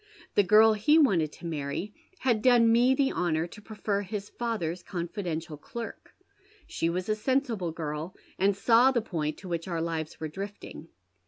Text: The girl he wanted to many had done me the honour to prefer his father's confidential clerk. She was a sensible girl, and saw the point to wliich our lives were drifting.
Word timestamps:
The 0.33 0.41
girl 0.41 0.73
he 0.73 0.97
wanted 0.97 1.31
to 1.33 1.45
many 1.45 1.93
had 2.17 2.41
done 2.41 2.71
me 2.71 2.95
the 2.95 3.11
honour 3.11 3.45
to 3.45 3.61
prefer 3.61 4.01
his 4.01 4.29
father's 4.29 4.81
confidential 4.81 5.57
clerk. 5.57 6.15
She 6.65 6.89
was 6.89 7.07
a 7.07 7.13
sensible 7.13 7.71
girl, 7.71 8.15
and 8.39 8.57
saw 8.57 8.89
the 8.89 9.03
point 9.03 9.37
to 9.37 9.47
wliich 9.47 9.67
our 9.69 9.79
lives 9.79 10.19
were 10.19 10.27
drifting. 10.27 10.87